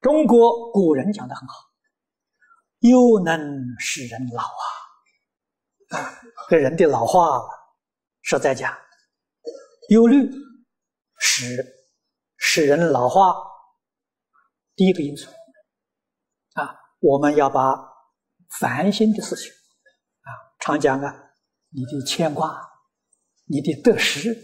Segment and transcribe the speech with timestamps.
[0.00, 1.54] 中国古人讲的很好，
[2.80, 3.38] 忧能
[3.78, 5.98] 使人老啊！
[5.98, 7.42] 啊，这人的老化
[8.22, 8.74] 实在讲，
[9.90, 10.30] 忧虑
[11.18, 11.64] 使
[12.38, 13.34] 使人老化
[14.74, 15.30] 第一个因素
[16.54, 17.76] 啊，我们要把
[18.58, 19.52] 烦心的事情
[20.22, 21.14] 啊，常讲啊，
[21.68, 22.58] 你的牵挂、
[23.44, 24.34] 你的得失，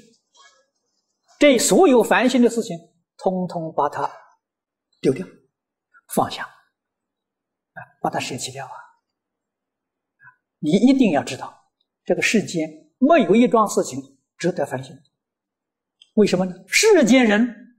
[1.38, 2.76] 这所有烦心的事情，
[3.16, 4.10] 通通把它
[5.00, 5.26] 丢掉。
[6.08, 8.72] 放下，啊，把它舍弃掉啊！
[10.58, 11.70] 你一定要知道，
[12.04, 14.96] 这个世间没有一桩事情值得烦心。
[16.14, 16.54] 为什么呢？
[16.66, 17.78] 世间人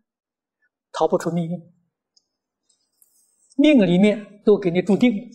[0.91, 1.73] 逃不出命运，
[3.55, 5.27] 命里面都给你注定了，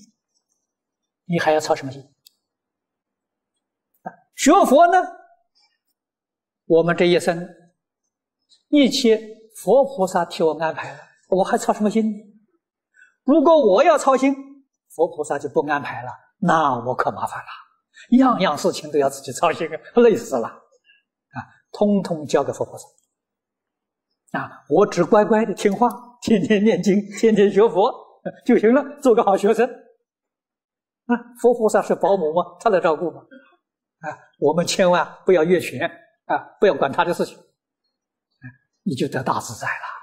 [1.24, 2.00] 你还要操什么心？
[4.02, 4.98] 啊学佛呢，
[6.66, 7.48] 我们这一生
[8.68, 9.20] 一切
[9.56, 12.31] 佛菩萨替我安排了，我还操什么心？
[13.24, 14.34] 如果我要操心，
[14.94, 21.38] 佛菩萨就不安排了，那我可麻烦了，样样事情都要自己操心，累死了，啊，
[21.72, 25.88] 通通交给佛菩萨，啊，我只乖乖的听话，
[26.20, 27.92] 天天念经，天天学佛
[28.44, 29.66] 就行了，做个好学生，
[31.06, 32.42] 啊，佛菩萨是保姆吗？
[32.60, 33.22] 他来照顾吗？
[34.00, 35.88] 啊，我们千万不要越权，
[36.26, 38.44] 啊，不要管他的事情，啊，
[38.82, 40.01] 你就得大自在了。